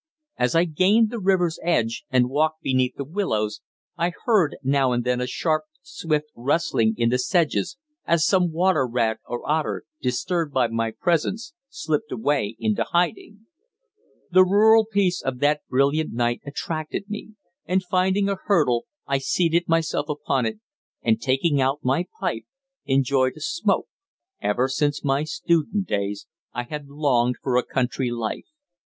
[0.39, 3.61] As I gained the river's edge and walked beneath the willows
[3.97, 7.77] I heard now and then a sharp, swift rustling in the sedges
[8.07, 13.45] as some water rat or otter, disturbed by my presence, slipped away into hiding.
[14.31, 17.35] The rural peace of that brilliant night attracted me,
[17.67, 20.59] and finding a hurdle I seated myself upon it,
[21.03, 22.45] and taking out my pipe
[22.85, 23.87] enjoyed a smoke.
[24.41, 28.47] Ever since my student days I had longed for a country life.